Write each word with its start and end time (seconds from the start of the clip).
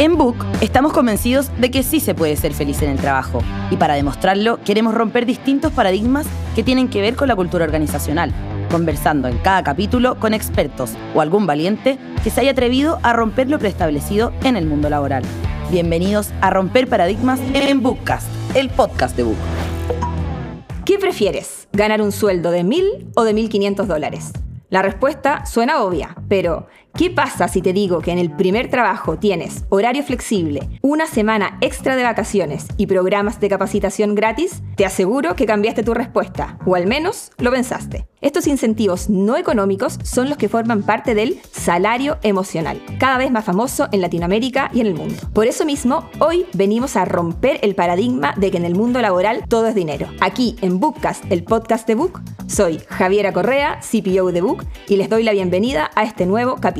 En 0.00 0.16
Book 0.16 0.36
estamos 0.60 0.92
convencidos 0.92 1.50
de 1.58 1.72
que 1.72 1.82
sí 1.82 1.98
se 1.98 2.14
puede 2.14 2.36
ser 2.36 2.54
feliz 2.54 2.82
en 2.82 2.90
el 2.90 3.00
trabajo 3.00 3.42
y 3.68 3.76
para 3.76 3.94
demostrarlo 3.94 4.60
queremos 4.64 4.94
romper 4.94 5.26
distintos 5.26 5.72
paradigmas 5.72 6.24
que 6.54 6.62
tienen 6.62 6.88
que 6.88 7.00
ver 7.00 7.16
con 7.16 7.26
la 7.26 7.34
cultura 7.34 7.64
organizacional, 7.64 8.32
conversando 8.70 9.26
en 9.26 9.38
cada 9.38 9.64
capítulo 9.64 10.14
con 10.20 10.34
expertos 10.34 10.92
o 11.16 11.20
algún 11.20 11.48
valiente 11.48 11.98
que 12.22 12.30
se 12.30 12.42
haya 12.42 12.52
atrevido 12.52 13.00
a 13.02 13.12
romper 13.12 13.50
lo 13.50 13.58
preestablecido 13.58 14.32
en 14.44 14.56
el 14.56 14.66
mundo 14.66 14.88
laboral. 14.88 15.24
Bienvenidos 15.68 16.30
a 16.42 16.50
Romper 16.50 16.86
Paradigmas 16.86 17.40
en 17.52 17.82
Bookcast, 17.82 18.28
el 18.54 18.70
podcast 18.70 19.16
de 19.16 19.24
Book. 19.24 19.36
¿Qué 20.84 20.98
prefieres? 20.98 21.66
¿Ganar 21.72 22.02
un 22.02 22.12
sueldo 22.12 22.52
de 22.52 22.62
1.000 22.62 23.14
o 23.16 23.24
de 23.24 23.34
1.500 23.34 23.86
dólares? 23.86 24.32
La 24.70 24.82
respuesta 24.82 25.46
suena 25.46 25.82
obvia, 25.82 26.14
pero 26.28 26.66
¿qué 26.94 27.10
pasa 27.10 27.48
si 27.48 27.62
te 27.62 27.72
digo 27.72 28.00
que 28.00 28.12
en 28.12 28.18
el 28.18 28.30
primer 28.30 28.70
trabajo 28.70 29.18
tienes 29.18 29.64
horario 29.68 30.02
flexible, 30.02 30.68
una 30.82 31.06
semana 31.06 31.58
extra 31.60 31.96
de 31.96 32.02
vacaciones 32.02 32.66
y 32.76 32.86
programas 32.86 33.40
de 33.40 33.48
capacitación 33.48 34.14
gratis? 34.14 34.62
Te 34.76 34.86
aseguro 34.86 35.36
que 35.36 35.46
cambiaste 35.46 35.82
tu 35.82 35.94
respuesta, 35.94 36.58
o 36.66 36.74
al 36.74 36.86
menos 36.86 37.30
lo 37.38 37.50
pensaste. 37.50 38.06
Estos 38.20 38.48
incentivos 38.48 39.08
no 39.08 39.36
económicos 39.36 39.98
son 40.02 40.28
los 40.28 40.38
que 40.38 40.48
forman 40.48 40.82
parte 40.82 41.14
del 41.14 41.38
salario 41.52 42.18
emocional, 42.22 42.82
cada 42.98 43.18
vez 43.18 43.30
más 43.30 43.44
famoso 43.44 43.88
en 43.92 44.00
Latinoamérica 44.00 44.70
y 44.72 44.80
en 44.80 44.86
el 44.86 44.94
mundo. 44.94 45.14
Por 45.32 45.46
eso 45.46 45.64
mismo, 45.64 46.08
hoy 46.18 46.46
venimos 46.52 46.96
a 46.96 47.04
romper 47.04 47.60
el 47.62 47.74
paradigma 47.74 48.34
de 48.36 48.50
que 48.50 48.56
en 48.56 48.64
el 48.64 48.74
mundo 48.74 49.00
laboral 49.00 49.44
todo 49.48 49.68
es 49.68 49.74
dinero. 49.74 50.08
Aquí 50.20 50.56
en 50.62 50.80
Bookcast, 50.80 51.30
el 51.30 51.44
podcast 51.44 51.86
de 51.86 51.94
Book, 51.94 52.20
soy 52.48 52.80
Javiera 52.88 53.32
Correa, 53.32 53.78
CPO 53.80 54.32
de 54.32 54.40
Book, 54.40 54.64
y 54.88 54.96
les 54.96 55.08
doy 55.08 55.22
la 55.22 55.32
bienvenida 55.32 55.90
a 55.94 56.04
este 56.04 56.26
nuevo 56.26 56.56
capítulo. 56.56 56.77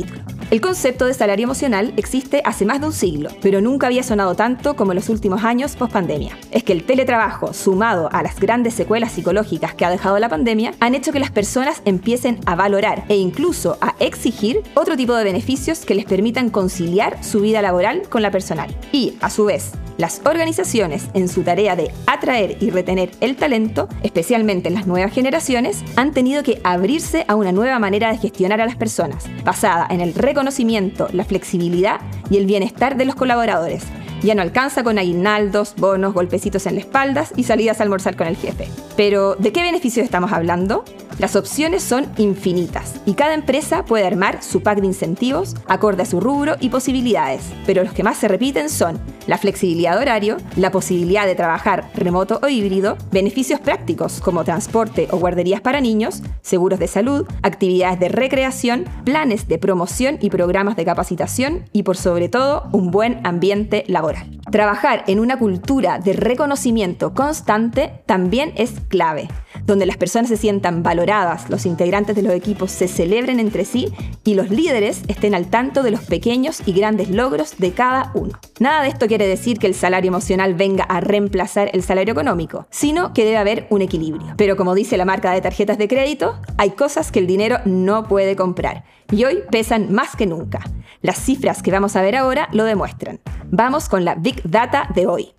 El 0.51 0.62
concepto 0.62 1.05
de 1.05 1.12
salario 1.12 1.45
emocional 1.45 1.93
existe 1.98 2.41
hace 2.45 2.65
más 2.65 2.80
de 2.80 2.87
un 2.87 2.93
siglo, 2.93 3.29
pero 3.43 3.61
nunca 3.61 3.87
había 3.87 4.02
sonado 4.02 4.34
tanto 4.34 4.77
como 4.77 4.93
en 4.93 4.97
los 4.97 5.11
últimos 5.11 5.45
años 5.45 5.77
post 5.77 5.93
pandemia. 5.93 6.38
Es 6.51 6.65
que 6.65 6.73
el 6.73 6.85
teletrabajo, 6.85 7.52
sumado 7.52 8.09
a 8.13 8.23
las 8.23 8.40
grandes 8.40 8.73
secuelas 8.73 9.13
psicológicas 9.13 9.74
que 9.74 9.85
ha 9.85 9.90
dejado 9.90 10.18
la 10.18 10.30
pandemia, 10.30 10.73
han 10.80 10.95
hecho 10.95 11.13
que 11.13 11.21
las 11.21 11.30
personas 11.30 11.82
empiecen 11.85 12.40
a 12.46 12.55
valorar 12.55 13.05
e 13.09 13.16
incluso 13.16 13.77
a 13.82 13.95
exigir 14.01 14.63
otro 14.74 14.96
tipo 14.96 15.15
de 15.15 15.24
beneficios 15.24 15.85
que 15.85 15.95
les 15.95 16.07
permitan 16.07 16.49
conciliar 16.49 17.23
su 17.23 17.40
vida 17.40 17.60
laboral 17.60 18.09
con 18.09 18.23
la 18.23 18.30
personal. 18.30 18.74
Y, 18.90 19.18
a 19.21 19.29
su 19.29 19.45
vez, 19.45 19.73
las 19.99 20.23
organizaciones, 20.24 21.09
en 21.13 21.29
su 21.29 21.43
tarea 21.43 21.77
de 21.77 21.93
atraer 22.07 22.57
y 22.60 22.71
retener 22.71 23.10
el 23.21 23.37
talento, 23.37 23.88
especialmente 24.02 24.68
en 24.68 24.74
las 24.74 24.87
nuevas 24.87 25.13
generaciones, 25.13 25.85
han 25.96 26.13
tenido 26.13 26.43
que 26.43 26.60
abrirse 26.65 27.24
a 27.29 27.35
una 27.35 27.52
nueva 27.52 27.79
manera 27.79 28.10
de 28.10 28.18
gestionar 28.18 28.60
a 28.60 28.66
las 28.66 28.77
personas, 28.77 29.27
basada 29.45 29.87
en 29.90 30.01
el 30.01 30.15
reconocimiento, 30.15 31.09
la 31.13 31.24
flexibilidad 31.24 32.01
y 32.30 32.38
el 32.38 32.46
bienestar 32.46 32.96
de 32.96 33.05
los 33.05 33.16
colaboradores. 33.16 33.82
Ya 34.23 34.35
no 34.35 34.43
alcanza 34.43 34.82
con 34.82 34.99
aguinaldos, 34.99 35.74
bonos, 35.77 36.15
golpecitos 36.15 36.66
en 36.66 36.74
la 36.74 36.80
espalda 36.80 37.27
y 37.37 37.45
salidas 37.45 37.80
a 37.80 37.83
almorzar 37.83 38.16
con 38.16 38.27
el 38.27 38.37
jefe. 38.37 38.68
Pero, 38.96 39.37
¿de 39.37 39.52
qué 39.52 39.62
beneficios 39.62 40.05
estamos 40.05 40.33
hablando? 40.33 40.85
Las 41.19 41.35
opciones 41.35 41.83
son 41.83 42.07
infinitas 42.16 43.01
y 43.05 43.15
cada 43.15 43.35
empresa 43.35 43.85
puede 43.85 44.07
armar 44.07 44.41
su 44.41 44.63
pack 44.63 44.79
de 44.79 44.87
incentivos 44.87 45.57
acorde 45.66 46.02
a 46.02 46.07
su 46.07 46.21
rubro 46.21 46.55
y 46.61 46.69
posibilidades, 46.69 47.43
pero 47.66 47.83
los 47.83 47.93
que 47.93 48.05
más 48.05 48.19
se 48.19 48.29
repiten 48.29 48.71
son 48.71 49.01
la 49.27 49.37
flexibilidad 49.37 49.96
de 49.96 50.02
horario, 50.02 50.37
la 50.55 50.71
posibilidad 50.71 51.27
de 51.27 51.35
trabajar 51.35 51.91
remoto 51.95 52.39
o 52.41 52.49
híbrido, 52.49 52.96
beneficios 53.11 53.59
prácticos 53.59 54.21
como 54.21 54.45
transporte 54.45 55.09
o 55.11 55.19
guarderías 55.19 55.61
para 55.61 55.80
niños, 55.80 56.23
seguros 56.41 56.79
de 56.79 56.87
salud, 56.87 57.27
actividades 57.43 57.99
de 57.99 58.11
recreación, 58.11 58.85
planes 59.05 59.49
de 59.49 59.59
promoción 59.59 60.19
y 60.21 60.30
programas 60.30 60.77
de 60.77 60.85
capacitación 60.85 61.65
y 61.73 61.83
por 61.83 61.96
sobre 61.96 62.29
todo 62.29 62.69
un 62.71 62.93
buen 62.93 63.27
ambiente 63.27 63.83
laboral. 63.89 64.39
Trabajar 64.53 65.03
en 65.09 65.19
una 65.19 65.37
cultura 65.37 65.99
de 65.99 66.12
reconocimiento 66.12 67.12
constante 67.12 68.03
también 68.06 68.53
es 68.55 68.75
clave 68.89 69.28
donde 69.69 69.87
las 69.87 69.99
personas 69.99 70.29
se 70.31 70.37
sientan 70.37 70.83
valoradas, 70.83 71.49
los 71.51 71.67
integrantes 71.67 72.17
de 72.17 72.23
los 72.23 72.33
equipos 72.33 72.73
se 72.73 72.89
celebren 72.89 73.39
entre 73.39 73.67
sí 73.67 73.93
y 74.25 74.34
los 74.34 74.51
líderes 74.51 75.03
estén 75.09 75.34
al 75.34 75.49
tanto 75.49 75.83
de 75.83 75.91
los 75.91 76.01
pequeños 76.01 76.62
y 76.65 76.73
grandes 76.73 77.11
logros 77.11 77.59
de 77.59 77.73
cada 77.73 78.11
uno. 78.15 78.33
Nada 78.59 78.83
de 78.83 78.89
esto 78.89 79.07
quiere 79.07 79.28
decir 79.28 79.59
que 79.59 79.67
el 79.67 79.75
salario 79.75 80.09
emocional 80.09 80.55
venga 80.55 80.84
a 80.84 81.01
reemplazar 81.01 81.71
el 81.75 81.83
salario 81.83 82.12
económico, 82.12 82.67
sino 82.71 83.12
que 83.12 83.27
debe 83.27 83.37
haber 83.37 83.67
un 83.69 83.83
equilibrio. 83.83 84.34
Pero 84.39 84.57
como 84.57 84.75
dice 84.75 84.97
la 84.97 85.05
marca 85.05 85.33
de 85.33 85.43
tarjetas 85.43 85.77
de 85.77 85.87
crédito, 85.87 86.41
hay 86.57 86.71
cosas 86.71 87.12
que 87.12 87.19
el 87.19 87.27
dinero 87.27 87.59
no 87.67 88.09
puede 88.09 88.37
comprar 88.37 88.84
y 89.12 89.25
hoy 89.25 89.41
pesan 89.51 89.93
más 89.93 90.17
que 90.17 90.27
nunca. 90.27 90.61
Las 91.03 91.19
cifras 91.19 91.62
que 91.62 91.71
vamos 91.71 91.95
a 91.95 92.03
ver 92.03 92.17
ahora 92.17 92.49
lo 92.53 92.65
demuestran. 92.65 93.21
Vamos 93.51 93.91
con 93.91 94.07
la 94.07 94.15
Big 94.15 94.41
Data 94.49 94.89
de 94.95 95.07
hoy. 95.07 95.34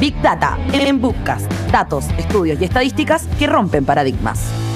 Big 0.00 0.20
Data 0.22 0.58
en 0.72 0.98
Bookcast. 0.98 1.52
Datos, 1.70 2.06
estudios 2.16 2.58
y 2.60 2.64
estadísticas 2.64 3.26
que 3.38 3.46
rompen 3.46 3.84
paradigmas. 3.84 4.69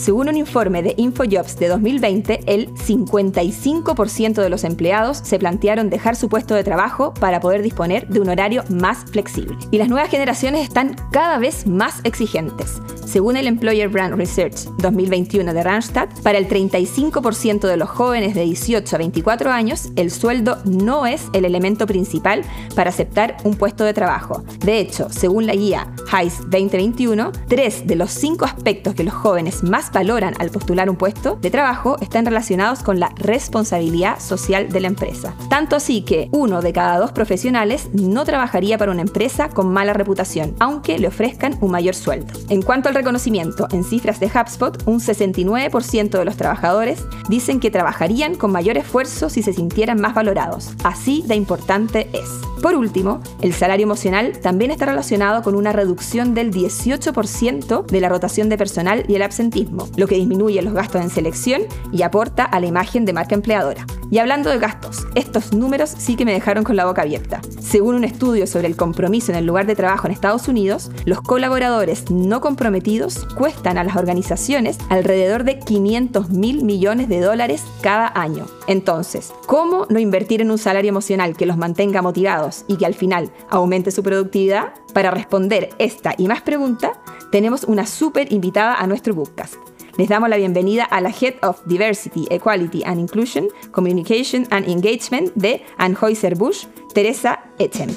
Según 0.00 0.30
un 0.30 0.36
informe 0.38 0.82
de 0.82 0.94
InfoJobs 0.96 1.58
de 1.58 1.68
2020, 1.68 2.40
el 2.46 2.72
55% 2.74 4.40
de 4.40 4.48
los 4.48 4.64
empleados 4.64 5.18
se 5.18 5.38
plantearon 5.38 5.90
dejar 5.90 6.16
su 6.16 6.30
puesto 6.30 6.54
de 6.54 6.64
trabajo 6.64 7.12
para 7.12 7.38
poder 7.38 7.60
disponer 7.60 8.08
de 8.08 8.18
un 8.18 8.30
horario 8.30 8.64
más 8.70 9.04
flexible. 9.10 9.58
Y 9.70 9.76
las 9.76 9.90
nuevas 9.90 10.08
generaciones 10.08 10.62
están 10.62 10.96
cada 11.12 11.36
vez 11.36 11.66
más 11.66 12.00
exigentes. 12.04 12.80
Según 13.04 13.36
el 13.36 13.46
Employer 13.46 13.90
Brand 13.90 14.14
Research 14.14 14.68
2021 14.78 15.52
de 15.52 15.62
Randstad, 15.62 16.08
para 16.22 16.38
el 16.38 16.48
35% 16.48 17.68
de 17.68 17.76
los 17.76 17.90
jóvenes 17.90 18.34
de 18.34 18.44
18 18.44 18.96
a 18.96 18.98
24 18.98 19.50
años, 19.50 19.90
el 19.96 20.10
sueldo 20.10 20.62
no 20.64 21.06
es 21.06 21.26
el 21.34 21.44
elemento 21.44 21.86
principal 21.86 22.42
para 22.74 22.88
aceptar 22.88 23.36
un 23.44 23.54
puesto 23.54 23.84
de 23.84 23.92
trabajo. 23.92 24.44
De 24.60 24.78
hecho, 24.78 25.10
según 25.10 25.46
la 25.46 25.54
guía 25.54 25.92
HICE 26.10 26.44
2021, 26.44 27.32
tres 27.48 27.86
de 27.86 27.96
los 27.96 28.12
cinco 28.12 28.46
aspectos 28.46 28.94
que 28.94 29.04
los 29.04 29.12
jóvenes 29.12 29.62
más 29.62 29.89
valoran 29.92 30.34
al 30.38 30.50
postular 30.50 30.90
un 30.90 30.96
puesto 30.96 31.36
de 31.40 31.50
trabajo 31.50 31.96
están 32.00 32.26
relacionados 32.26 32.82
con 32.82 33.00
la 33.00 33.10
responsabilidad 33.16 34.20
social 34.20 34.68
de 34.68 34.80
la 34.80 34.88
empresa. 34.88 35.34
Tanto 35.48 35.76
así 35.76 36.02
que 36.02 36.28
uno 36.32 36.62
de 36.62 36.72
cada 36.72 36.98
dos 36.98 37.12
profesionales 37.12 37.88
no 37.92 38.24
trabajaría 38.24 38.78
para 38.78 38.92
una 38.92 39.02
empresa 39.02 39.48
con 39.48 39.72
mala 39.72 39.92
reputación, 39.92 40.54
aunque 40.58 40.98
le 40.98 41.08
ofrezcan 41.08 41.56
un 41.60 41.70
mayor 41.70 41.94
sueldo. 41.94 42.32
En 42.48 42.62
cuanto 42.62 42.88
al 42.88 42.94
reconocimiento, 42.94 43.68
en 43.72 43.84
cifras 43.84 44.20
de 44.20 44.26
HubSpot, 44.26 44.82
un 44.86 45.00
69% 45.00 46.10
de 46.10 46.24
los 46.24 46.36
trabajadores 46.36 47.04
dicen 47.28 47.60
que 47.60 47.70
trabajarían 47.70 48.34
con 48.34 48.52
mayor 48.52 48.76
esfuerzo 48.76 49.28
si 49.28 49.42
se 49.42 49.52
sintieran 49.52 50.00
más 50.00 50.14
valorados. 50.14 50.70
Así 50.84 51.22
de 51.26 51.34
importante 51.34 52.08
es. 52.12 52.49
Por 52.62 52.74
último, 52.74 53.20
el 53.40 53.54
salario 53.54 53.84
emocional 53.84 54.38
también 54.38 54.70
está 54.70 54.84
relacionado 54.84 55.42
con 55.42 55.54
una 55.54 55.72
reducción 55.72 56.34
del 56.34 56.52
18% 56.52 57.86
de 57.86 58.00
la 58.00 58.08
rotación 58.10 58.48
de 58.50 58.58
personal 58.58 59.04
y 59.08 59.14
el 59.14 59.22
absentismo 59.22 59.88
lo 59.96 60.06
que 60.06 60.16
disminuye 60.16 60.60
los 60.60 60.74
gastos 60.74 61.00
en 61.02 61.10
selección 61.10 61.62
y 61.90 62.02
aporta 62.02 62.44
a 62.44 62.60
la 62.60 62.66
imagen 62.66 63.04
de 63.06 63.14
marca 63.14 63.34
empleadora. 63.34 63.86
Y 64.10 64.18
hablando 64.18 64.50
de 64.50 64.58
gastos, 64.58 65.06
estos 65.14 65.52
números 65.52 65.90
sí 65.96 66.16
que 66.16 66.24
me 66.24 66.32
dejaron 66.32 66.64
con 66.64 66.74
la 66.74 66.84
boca 66.84 67.02
abierta. 67.02 67.40
Según 67.60 67.94
un 67.94 68.02
estudio 68.02 68.48
sobre 68.48 68.66
el 68.66 68.74
compromiso 68.74 69.30
en 69.30 69.38
el 69.38 69.46
lugar 69.46 69.66
de 69.66 69.76
trabajo 69.76 70.08
en 70.08 70.12
Estados 70.12 70.48
Unidos, 70.48 70.90
los 71.04 71.20
colaboradores 71.20 72.10
no 72.10 72.40
comprometidos 72.40 73.24
cuestan 73.36 73.78
a 73.78 73.84
las 73.84 73.94
organizaciones 73.94 74.78
alrededor 74.88 75.44
de 75.44 75.60
500 75.60 76.30
mil 76.30 76.64
millones 76.64 77.08
de 77.08 77.20
dólares 77.20 77.62
cada 77.82 78.10
año. 78.20 78.46
Entonces, 78.66 79.32
¿cómo 79.46 79.86
no 79.88 80.00
invertir 80.00 80.40
en 80.40 80.50
un 80.50 80.58
salario 80.58 80.88
emocional 80.88 81.36
que 81.36 81.46
los 81.46 81.56
mantenga 81.56 82.02
motivados 82.02 82.64
y 82.66 82.78
que 82.78 82.86
al 82.86 82.94
final 82.94 83.30
aumente 83.48 83.92
su 83.92 84.02
productividad? 84.02 84.74
Para 84.92 85.12
responder 85.12 85.70
esta 85.78 86.14
y 86.18 86.26
más 86.26 86.42
preguntas, 86.42 86.92
tenemos 87.30 87.62
una 87.62 87.86
súper 87.86 88.32
invitada 88.32 88.74
a 88.74 88.88
nuestro 88.88 89.14
podcast. 89.14 89.54
Les 90.00 90.08
damos 90.08 90.30
la 90.30 90.38
bienvenida 90.38 90.84
a 90.84 91.02
la 91.02 91.10
Head 91.10 91.34
of 91.42 91.60
Diversity, 91.66 92.26
Equality 92.30 92.82
and 92.86 92.98
Inclusion, 92.98 93.48
Communication 93.70 94.46
and 94.50 94.66
Engagement 94.66 95.30
de 95.34 95.62
Anheuser-Busch, 95.76 96.68
Teresa 96.94 97.38
Echen. 97.58 97.94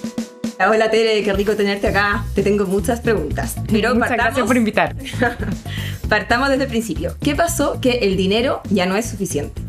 Hola 0.60 0.92
Tere, 0.92 1.24
qué 1.24 1.31
rico 1.31 1.56
tenerte 1.56 1.88
acá. 1.88 2.25
Te 2.36 2.44
tengo 2.44 2.66
muchas 2.66 3.00
preguntas. 3.00 3.56
Pero 3.72 3.95
muchas 3.95 4.12
gracias 4.12 4.45
por 4.45 4.57
invitar. 4.57 4.94
partamos 6.10 6.50
desde 6.50 6.66
el 6.66 6.69
principio. 6.69 7.16
¿Qué 7.22 7.36
pasó 7.36 7.80
que 7.80 8.00
el 8.00 8.18
dinero 8.18 8.62
ya 8.69 8.86
no 8.86 8.98
es 8.98 9.10
suficiente? 9.10 9.62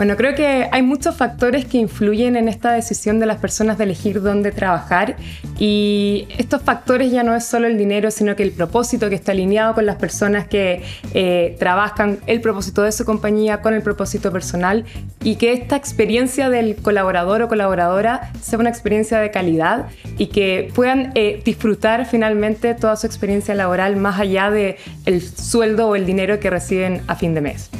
Bueno, 0.00 0.16
creo 0.16 0.34
que 0.34 0.66
hay 0.72 0.80
muchos 0.80 1.14
factores 1.14 1.66
que 1.66 1.76
influyen 1.76 2.34
en 2.36 2.48
esta 2.48 2.72
decisión 2.72 3.20
de 3.20 3.26
las 3.26 3.36
personas 3.36 3.76
de 3.76 3.84
elegir 3.84 4.22
dónde 4.22 4.50
trabajar 4.50 5.16
y 5.58 6.26
estos 6.38 6.62
factores 6.62 7.12
ya 7.12 7.22
no 7.22 7.36
es 7.36 7.44
solo 7.44 7.66
el 7.66 7.76
dinero, 7.76 8.10
sino 8.10 8.34
que 8.34 8.42
el 8.42 8.52
propósito 8.52 9.10
que 9.10 9.14
está 9.14 9.32
alineado 9.32 9.74
con 9.74 9.84
las 9.84 9.96
personas 9.96 10.48
que 10.48 10.82
eh, 11.12 11.54
trabajan, 11.58 12.18
el 12.26 12.40
propósito 12.40 12.80
de 12.80 12.92
su 12.92 13.04
compañía 13.04 13.60
con 13.60 13.74
el 13.74 13.82
propósito 13.82 14.32
personal 14.32 14.86
y 15.22 15.36
que 15.36 15.52
esta 15.52 15.76
experiencia 15.76 16.48
del 16.48 16.76
colaborador 16.76 17.42
o 17.42 17.48
colaboradora 17.48 18.32
sea 18.40 18.58
una 18.58 18.70
experiencia 18.70 19.18
de 19.18 19.30
calidad 19.30 19.88
y 20.16 20.28
que 20.28 20.72
puedan 20.74 21.12
eh, 21.14 21.42
disfrutar 21.44 22.06
finalmente 22.06 22.72
toda 22.72 22.96
su 22.96 23.06
experiencia 23.06 23.54
laboral 23.54 23.96
más 23.96 24.18
allá 24.18 24.50
del 24.50 24.76
el 25.04 25.20
sueldo 25.20 25.88
o 25.88 25.94
el 25.94 26.06
dinero 26.06 26.40
que 26.40 26.48
reciben 26.48 27.02
a 27.06 27.16
fin 27.16 27.34
de 27.34 27.42
mes. 27.42 27.70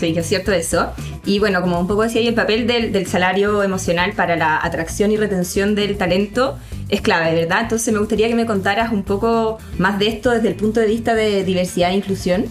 Es 0.00 0.26
cierto 0.26 0.52
eso. 0.52 0.92
Y 1.24 1.38
bueno, 1.38 1.60
como 1.60 1.80
un 1.80 1.86
poco 1.86 2.02
decía 2.02 2.20
ahí, 2.20 2.28
el 2.28 2.34
papel 2.34 2.66
del, 2.66 2.92
del, 2.92 3.06
salario 3.06 3.62
emocional 3.62 4.12
para 4.12 4.36
la 4.36 4.58
atracción 4.62 5.10
y 5.10 5.16
retención 5.16 5.74
del 5.74 5.96
talento 5.96 6.58
es 6.88 7.00
clave, 7.00 7.34
¿verdad? 7.34 7.62
Entonces 7.62 7.92
me 7.92 7.98
gustaría 7.98 8.28
que 8.28 8.34
me 8.34 8.46
contaras 8.46 8.92
un 8.92 9.02
poco 9.02 9.58
más 9.78 9.98
de 9.98 10.08
esto 10.08 10.30
desde 10.30 10.48
el 10.48 10.54
punto 10.54 10.80
de 10.80 10.86
vista 10.86 11.14
de 11.14 11.44
diversidad 11.44 11.90
e 11.90 11.94
inclusión. 11.94 12.46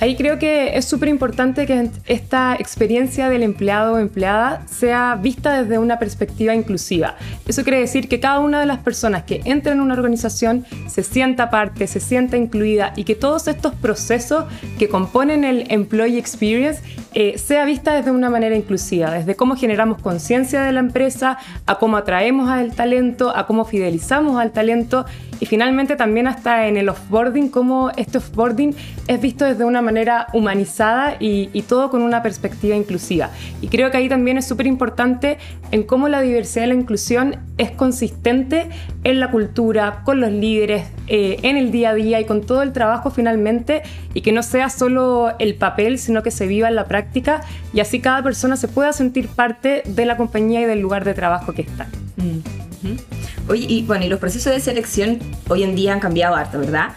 Ahí 0.00 0.16
creo 0.16 0.38
que 0.38 0.76
es 0.76 0.84
súper 0.84 1.08
importante 1.08 1.66
que 1.66 1.88
esta 2.06 2.56
experiencia 2.58 3.28
del 3.28 3.42
empleado 3.42 3.94
o 3.94 3.98
empleada 3.98 4.66
sea 4.66 5.14
vista 5.20 5.62
desde 5.62 5.78
una 5.78 5.98
perspectiva 5.98 6.54
inclusiva. 6.54 7.16
Eso 7.46 7.62
quiere 7.62 7.80
decir 7.80 8.08
que 8.08 8.18
cada 8.20 8.40
una 8.40 8.60
de 8.60 8.66
las 8.66 8.78
personas 8.78 9.22
que 9.22 9.40
entra 9.44 9.72
en 9.72 9.80
una 9.80 9.94
organización 9.94 10.66
se 10.88 11.02
sienta 11.02 11.48
parte, 11.48 11.86
se 11.86 12.00
sienta 12.00 12.36
incluida 12.36 12.92
y 12.96 13.04
que 13.04 13.14
todos 13.14 13.46
estos 13.46 13.74
procesos 13.74 14.44
que 14.78 14.88
componen 14.88 15.44
el 15.44 15.70
employee 15.70 16.18
experience 16.18 16.82
eh, 17.14 17.38
sea 17.38 17.64
vista 17.64 17.94
desde 17.94 18.10
una 18.10 18.28
manera 18.28 18.56
inclusiva, 18.56 19.10
desde 19.12 19.36
cómo 19.36 19.54
generamos 19.56 20.02
conciencia 20.02 20.62
de 20.62 20.72
la 20.72 20.80
empresa, 20.80 21.38
a 21.66 21.78
cómo 21.78 21.96
atraemos 21.96 22.50
al 22.50 22.72
talento, 22.72 23.34
a 23.34 23.46
cómo 23.46 23.64
fidelizamos 23.64 24.40
al 24.40 24.50
talento 24.50 25.06
y 25.44 25.46
finalmente 25.46 25.94
también 25.94 26.26
hasta 26.26 26.68
en 26.68 26.78
el 26.78 26.88
offboarding, 26.88 27.50
cómo 27.50 27.90
este 27.98 28.16
offboarding 28.16 28.74
es 29.06 29.20
visto 29.20 29.44
desde 29.44 29.66
una 29.66 29.82
manera 29.82 30.26
humanizada 30.32 31.18
y, 31.20 31.60
todo 31.68 31.90
con 31.90 32.00
una 32.00 32.22
perspectiva 32.22 32.74
inclusiva. 32.74 33.28
Y 33.60 33.68
creo 33.68 33.90
que 33.90 33.98
ahí 33.98 34.08
también 34.08 34.38
es 34.38 34.46
súper 34.46 34.66
importante 34.66 35.36
en 35.70 35.82
cómo 35.82 36.08
la 36.08 36.22
diversidad 36.22 36.64
y 36.64 36.68
la 36.68 36.74
inclusión 36.74 37.36
es 37.58 37.72
consistente 37.72 38.70
en 39.02 39.20
la 39.20 39.30
cultura, 39.30 40.00
con 40.06 40.18
los 40.18 40.32
líderes, 40.32 40.86
eh, 41.08 41.36
en 41.42 41.58
el 41.58 41.70
día 41.70 41.90
a 41.90 41.94
día 41.94 42.20
y 42.20 42.24
con 42.24 42.40
todo 42.40 42.62
el 42.62 42.72
trabajo 42.72 43.10
finalmente 43.10 43.82
y 44.14 44.22
que 44.22 44.32
no 44.32 44.42
sea 44.42 44.70
solo 44.70 45.34
el 45.38 45.56
papel, 45.56 45.98
sino 45.98 46.22
que 46.22 46.30
se 46.30 46.46
viva 46.46 46.68
en 46.68 46.74
la 46.74 46.86
práctica 46.86 47.42
y 47.74 47.80
así 47.80 48.00
cada 48.00 48.22
persona 48.22 48.56
se 48.56 48.68
pueda 48.68 48.94
sentir 48.94 49.28
parte 49.28 49.82
de 49.84 50.06
la 50.06 50.16
compañía 50.16 50.62
y 50.62 50.64
del 50.64 50.80
lugar 50.80 51.04
de 51.04 51.12
trabajo 51.12 51.52
que 51.52 51.62
está. 51.62 51.86
Mm. 52.16 53.23
Oye, 53.48 53.66
y 53.68 53.82
bueno, 53.82 54.04
y 54.04 54.08
los 54.08 54.18
procesos 54.18 54.52
de 54.52 54.60
selección 54.60 55.18
hoy 55.48 55.62
en 55.62 55.74
día 55.74 55.92
han 55.92 56.00
cambiado 56.00 56.34
harto, 56.34 56.58
¿verdad? 56.58 56.94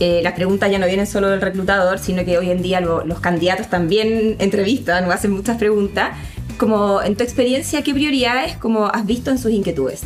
Eh, 0.00 0.20
las 0.22 0.32
preguntas 0.32 0.70
ya 0.70 0.78
no 0.78 0.86
vienen 0.86 1.06
solo 1.06 1.28
del 1.28 1.42
reclutador, 1.42 1.98
sino 1.98 2.24
que 2.24 2.38
hoy 2.38 2.50
en 2.50 2.62
día 2.62 2.80
los 2.80 3.20
candidatos 3.20 3.68
también 3.68 4.36
entrevistan 4.38 5.04
o 5.04 5.12
hacen 5.12 5.30
muchas 5.30 5.58
preguntas. 5.58 6.16
Como 6.56 7.02
en 7.02 7.16
tu 7.16 7.22
experiencia, 7.22 7.82
¿qué 7.82 7.92
prioridades 7.92 8.56
como 8.56 8.86
has 8.86 9.04
visto 9.04 9.30
en 9.30 9.38
sus 9.38 9.52
inquietudes? 9.52 10.02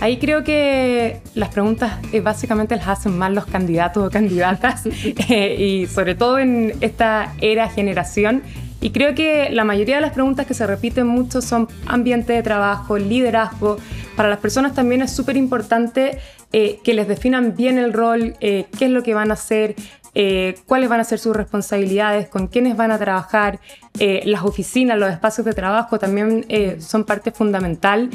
Ahí 0.00 0.18
creo 0.18 0.44
que 0.44 1.20
las 1.34 1.48
preguntas 1.50 1.98
eh, 2.12 2.20
básicamente 2.20 2.76
las 2.76 2.88
hacen 2.88 3.18
más 3.18 3.32
los 3.32 3.46
candidatos 3.46 4.06
o 4.06 4.10
candidatas 4.10 4.86
eh, 5.28 5.56
y 5.58 5.86
sobre 5.88 6.14
todo 6.14 6.38
en 6.38 6.74
esta 6.80 7.34
era 7.40 7.68
generación. 7.68 8.42
Y 8.80 8.90
creo 8.90 9.14
que 9.14 9.50
la 9.50 9.64
mayoría 9.64 9.96
de 9.96 10.02
las 10.02 10.12
preguntas 10.12 10.46
que 10.46 10.54
se 10.54 10.66
repiten 10.66 11.06
mucho 11.06 11.42
son 11.42 11.68
ambiente 11.86 12.32
de 12.32 12.42
trabajo, 12.42 12.96
liderazgo. 12.96 13.78
Para 14.18 14.30
las 14.30 14.40
personas 14.40 14.74
también 14.74 15.00
es 15.00 15.12
súper 15.12 15.36
importante 15.36 16.18
eh, 16.52 16.80
que 16.82 16.92
les 16.92 17.06
definan 17.06 17.54
bien 17.54 17.78
el 17.78 17.92
rol, 17.92 18.34
eh, 18.40 18.66
qué 18.76 18.86
es 18.86 18.90
lo 18.90 19.04
que 19.04 19.14
van 19.14 19.30
a 19.30 19.34
hacer, 19.34 19.76
eh, 20.12 20.56
cuáles 20.66 20.88
van 20.88 20.98
a 20.98 21.04
ser 21.04 21.20
sus 21.20 21.36
responsabilidades, 21.36 22.28
con 22.28 22.48
quiénes 22.48 22.76
van 22.76 22.90
a 22.90 22.98
trabajar. 22.98 23.60
las 24.00 24.42
oficinas, 24.42 24.98
los 24.98 25.10
espacios 25.10 25.44
de 25.44 25.52
trabajo 25.52 26.00
también 26.00 26.46
son 26.80 27.04
parte 27.04 27.30
fundamental 27.30 28.10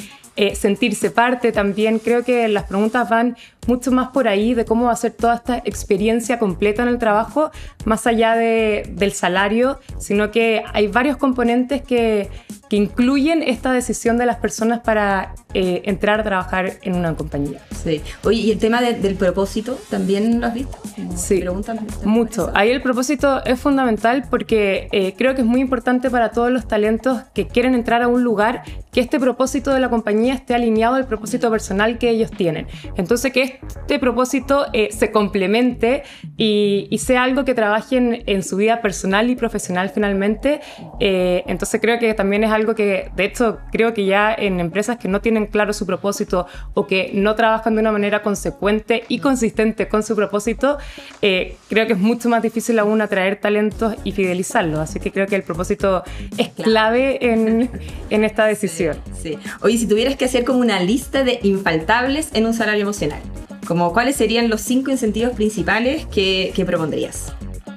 sentirse 0.56 1.12
parte 1.12 1.52
también. 1.52 2.00
Creo 2.00 2.24
que 2.24 2.48
las 2.48 2.64
preguntas 2.64 3.10
van 3.10 3.36
mucho 3.68 3.92
más 3.92 4.10
por 4.10 4.28
ahí 4.28 4.54
de 4.54 4.66
cómo 4.66 4.86
va 4.86 4.94
a 4.94 4.96
ser 4.96 5.12
toda 5.12 5.36
esta 5.36 5.58
experiencia 5.58 6.40
completa 6.40 6.84
en 6.84 6.90
el 6.90 7.00
trabajo, 7.00 7.52
más 7.86 8.08
allá 8.08 8.36
de, 8.36 8.90
del 8.92 9.12
salario, 9.12 9.80
sino 10.00 10.32
que 10.32 10.64
hay 10.74 10.88
varios 10.88 11.18
componentes 11.18 11.82
que, 11.82 12.30
que 12.74 12.78
incluyen 12.78 13.44
esta 13.44 13.72
decisión 13.72 14.18
de 14.18 14.26
las 14.26 14.38
personas 14.38 14.80
para 14.80 15.36
eh, 15.54 15.84
entrar 15.86 16.22
a 16.22 16.24
trabajar 16.24 16.74
en 16.82 16.96
una 16.96 17.14
compañía. 17.14 17.60
Sí. 17.84 18.02
Oye, 18.24 18.40
¿y 18.40 18.52
el 18.52 18.58
tema 18.58 18.82
del 18.82 19.14
propósito 19.14 19.78
también 19.92 20.42
lo 20.42 20.48
has 20.48 20.56
visto? 20.56 20.76
Sí, 21.16 21.42
preguntan 21.42 21.86
mucho. 22.04 22.50
Ahí 22.56 22.72
el 22.72 22.82
propósito 22.82 23.46
es 23.46 23.60
fundamental 23.60 24.26
porque 24.28 24.88
eh, 24.92 25.14
creo 25.16 25.36
que 25.36 25.42
es 25.42 25.48
muy 25.48 25.62
importante 25.62 26.10
para 26.10 26.32
todos 26.32 26.50
los 26.50 26.68
talentos 26.68 27.22
que 27.36 27.46
quieren 27.46 27.76
entrar 27.76 28.02
a 28.02 28.08
un 28.08 28.24
lugar 28.24 28.64
que 28.92 29.02
este 29.02 29.20
propósito 29.20 29.70
de 29.72 29.80
la 29.80 29.92
compañía 29.92 30.34
esté 30.34 30.56
alineado 30.56 30.96
al 30.96 31.06
propósito 31.06 31.52
personal 31.52 32.00
que 32.00 32.10
ellos 32.10 32.32
tienen. 32.32 32.66
Entonces, 32.96 33.32
que 33.32 33.60
este 33.68 34.00
propósito 34.00 34.66
eh, 34.74 34.90
se 34.92 35.12
complemente 35.12 36.02
y, 36.38 36.90
sea 37.04 37.24
algo 37.24 37.44
que 37.44 37.54
trabajen 37.54 38.24
en 38.28 38.44
su 38.44 38.56
vida 38.56 38.82
personal 38.82 39.30
y 39.30 39.36
profesional 39.36 39.90
finalmente. 39.90 40.62
entonces, 41.00 41.82
creo 41.82 42.00
que 42.00 42.14
también 42.14 42.46
es 42.46 42.52
algo 42.52 42.63
algo 42.64 42.76
que, 42.76 43.12
de 43.16 43.26
hecho, 43.26 43.60
creo 43.72 43.94
que 43.94 44.06
ya 44.06 44.34
en 44.34 44.60
empresas 44.60 44.98
que 44.98 45.08
no 45.08 45.22
tienen 45.22 45.48
claro 45.48 45.74
su 45.74 45.86
propósito 45.86 46.48
o 46.74 46.88
que 46.88 47.12
no 47.14 47.36
trabajan 47.36 47.76
de 47.76 47.82
una 47.82 47.92
manera 47.92 48.22
consecuente 48.22 49.04
y 49.10 49.20
consistente 49.20 49.88
con 49.88 50.02
su 50.02 50.16
propósito, 50.16 50.78
eh, 51.22 51.58
creo 51.70 51.86
que 51.88 51.94
es 51.94 52.00
mucho 52.00 52.30
más 52.30 52.42
difícil 52.42 52.80
aún 52.80 53.02
atraer 53.02 53.36
talentos 53.40 53.96
y 54.04 54.14
fidelizarlos. 54.14 54.80
Así 54.80 55.00
que 55.00 55.12
creo 55.12 55.28
que 55.28 55.36
el 55.36 55.44
propósito 55.44 56.04
es 56.38 56.50
clave 56.50 57.34
en, 57.34 57.70
en 58.10 58.24
esta 58.24 58.46
decisión. 58.46 58.98
Sí, 59.22 59.38
Oye, 59.62 59.78
si 59.78 59.88
tuvieras 59.88 60.16
que 60.16 60.26
hacer 60.26 60.46
como 60.46 60.60
una 60.60 60.80
lista 60.80 61.24
de 61.24 61.40
infaltables 61.44 62.30
en 62.34 62.46
un 62.46 62.54
salario 62.54 62.84
emocional, 62.84 63.20
como 63.68 63.94
cuáles 63.94 64.16
serían 64.16 64.50
los 64.50 64.62
cinco 64.62 64.92
incentivos 64.92 65.34
principales 65.34 66.06
que, 66.08 66.52
que 66.56 66.66
propondrías? 66.66 67.34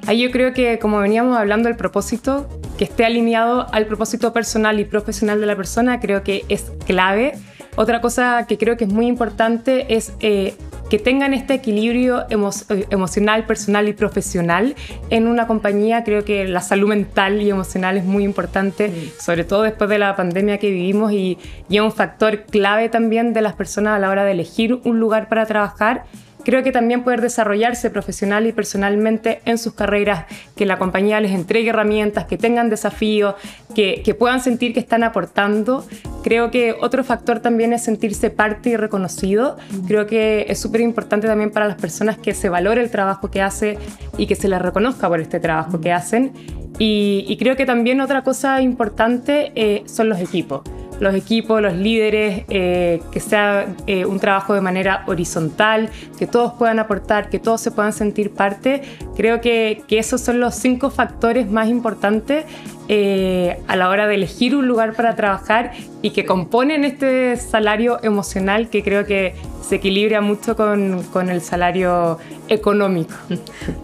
Ahí 0.07 0.23
yo 0.23 0.31
creo 0.31 0.53
que, 0.53 0.79
como 0.79 0.99
veníamos 0.99 1.37
hablando, 1.37 1.69
el 1.69 1.77
propósito, 1.77 2.49
que 2.77 2.85
esté 2.85 3.05
alineado 3.05 3.67
al 3.73 3.87
propósito 3.87 4.33
personal 4.33 4.79
y 4.81 4.85
profesional 4.85 5.41
de 5.41 5.47
la 5.47 5.57
persona, 5.57 6.01
creo 6.01 6.23
que 6.23 6.45
es 6.49 6.73
clave. 6.87 7.35
Otra 7.77 8.01
cosa 8.01 8.47
que 8.49 8.57
creo 8.57 8.77
que 8.77 8.85
es 8.85 8.93
muy 8.93 9.07
importante 9.07 9.95
es 9.95 10.13
eh, 10.21 10.55
que 10.89 10.99
tengan 10.99 11.35
este 11.35 11.55
equilibrio 11.55 12.23
eh, 12.31 12.87
emocional, 12.91 13.45
personal 13.45 13.89
y 13.89 13.93
profesional 13.93 14.75
en 15.11 15.27
una 15.27 15.47
compañía. 15.47 16.03
Creo 16.05 16.25
que 16.25 16.47
la 16.47 16.63
salud 16.63 16.89
mental 16.89 17.43
y 17.43 17.51
emocional 17.51 17.99
es 17.99 18.05
muy 18.05 18.25
importante, 18.25 19.13
sobre 19.19 19.45
todo 19.45 19.63
después 19.63 19.91
de 19.91 19.99
la 19.99 20.17
pandemia 20.17 20.59
que 20.59 20.71
vivimos 20.71 21.13
y, 21.13 21.39
y 21.69 21.77
es 21.77 21.83
un 21.83 21.93
factor 21.93 22.45
clave 22.45 22.89
también 22.89 23.35
de 23.35 23.43
las 23.43 23.55
personas 23.55 23.97
a 23.97 23.99
la 23.99 24.09
hora 24.09 24.25
de 24.25 24.33
elegir 24.33 24.81
un 24.85 24.99
lugar 24.99 25.29
para 25.29 25.45
trabajar 25.45 26.05
Creo 26.47 26.63
que 26.63 26.71
también 26.71 27.03
poder 27.03 27.23
desarrollarse 27.23 27.91
profesional 27.91 28.47
y 28.47 28.53
personalmente 28.53 29.41
en 29.47 29.59
sus 29.59 29.75
carreras, 29.75 30.27
que 30.55 30.65
la 30.65 30.79
compañía 30.79 31.21
les 31.21 31.33
entregue 31.33 31.71
herramientas, 31.71 32.27
que 32.27 32.39
tengan 32.39 32.71
desafíos, 32.71 33.35
que, 33.75 34.01
que 34.05 34.15
puedan 34.15 34.41
sentir 34.41 34.73
que 34.73 34.79
están 34.79 35.03
aportando. 35.03 35.85
Creo 36.23 36.53
que 36.53 36.77
otro 36.81 37.03
factor 37.03 37.41
también 37.41 37.73
es 37.73 37.83
sentirse 37.83 38.31
parte 38.31 38.71
y 38.71 38.77
reconocido. 38.77 39.57
Creo 39.89 40.07
que 40.07 40.47
es 40.49 40.61
súper 40.61 40.83
importante 40.83 41.27
también 41.27 41.51
para 41.51 41.67
las 41.67 41.81
personas 41.81 42.17
que 42.17 42.33
se 42.33 42.49
valore 42.49 42.81
el 42.81 42.93
trabajo 42.93 43.29
que 43.29 43.43
hace 43.43 43.77
y 44.17 44.29
que 44.29 44.37
se 44.37 44.47
les 44.47 44.63
reconozca 44.63 45.09
por 45.09 45.19
este 45.19 45.41
trabajo 45.41 45.81
que 45.81 45.91
hacen. 45.91 46.31
Y, 46.79 47.37
creo 47.41 47.57
que 47.57 47.67
también 47.67 48.01
otra 48.01 48.23
cosa 48.23 48.63
importante 48.63 49.51
eh, 49.57 49.83
son 49.87 50.09
los 50.09 50.21
equipos 50.21 50.63
los 51.01 51.15
equipos, 51.15 51.61
los 51.61 51.75
líderes, 51.75 52.45
eh, 52.49 53.03
que 53.13 53.21
sea 53.21 53.75
eh, 53.87 54.05
un 54.05 54.19
trabajo 54.19 54.55
de 54.55 54.61
manera 54.61 55.05
horizontal, 55.07 55.91
que 56.19 56.27
todos 56.27 56.55
puedan 56.55 56.79
aportar, 56.79 57.29
que 57.29 57.39
todos 57.39 57.61
se 57.61 57.71
puedan 57.71 57.93
sentir 57.93 58.33
parte. 58.33 58.83
Creo 59.17 59.41
que, 59.41 59.85
esos 59.89 60.21
son 60.21 60.41
los 60.41 60.55
cinco 60.55 60.91
factores 60.91 61.51
más 61.51 61.69
importantes 61.69 62.45
eh, 62.89 63.59
a 63.67 63.77
la 63.77 63.89
hora 63.89 64.07
de 64.07 64.15
elegir 64.15 64.55
un 64.55 64.69
lugar 64.69 64.93
para 64.93 65.17
trabajar 65.17 65.73
y 66.03 66.11
que 66.11 66.27
componen 66.27 66.85
este 66.85 67.37
salario 67.37 67.99
emocional 68.03 68.69
que 68.69 68.83
creo 68.83 69.07
que 69.07 69.35
se 69.67 69.77
equilibra 69.77 70.21
mucho 70.21 70.55
con, 70.55 71.03
con 71.13 71.31
el 71.31 71.41
salario 71.41 72.19
económico. 72.49 73.15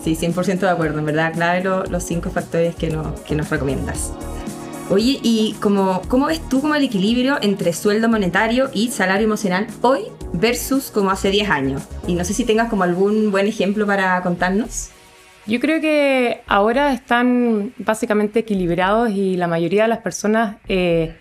Sí, 0.01 0.17
100% 0.17 0.61
de 0.61 0.69
acuerdo, 0.69 0.99
en 0.99 1.07
verdad, 1.07 1.33
clave 1.33 1.63
los 1.63 2.03
cinco 2.03 2.31
factores 2.31 2.75
que, 2.77 2.97
que 3.27 3.35
nos 3.35 3.51
recomiendas. 3.51 4.13
Oye, 4.93 5.21
¿y 5.23 5.57
cómo, 5.59 6.03
cómo 6.07 6.27
ves 6.27 6.47
tú 6.51 6.61
como 6.61 6.75
el 6.75 6.85
equilibrio 6.85 7.39
entre 7.41 7.73
sueldo 7.73 8.11
monetario 8.11 8.69
y 8.75 8.89
salario 8.89 9.25
emocional 9.25 9.67
hoy 9.81 10.03
versus 10.35 10.91
como 10.91 11.11
hace 11.11 11.31
10 11.31 11.49
años? 11.49 11.83
Y 12.07 12.15
no 12.15 12.27
sé 12.27 12.35
si 12.35 12.45
tengas 12.45 12.69
como 12.69 12.83
algún 12.83 13.31
buen 13.31 13.47
ejemplo 13.47 13.87
para 13.87 14.21
contarnos. 14.21 14.91
Yo 15.47 15.61
creo 15.61 15.81
que 15.81 16.43
ahora 16.47 16.93
están 16.93 17.73
básicamente 17.79 18.41
equilibrados 18.41 19.09
y 19.13 19.39
la 19.39 19.47
mayoría 19.47 19.85
de 19.85 19.89
las 19.89 20.01
personas 20.01 20.57
eh, 20.69 21.17